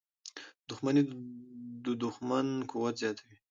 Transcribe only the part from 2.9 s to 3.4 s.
زیاتوي.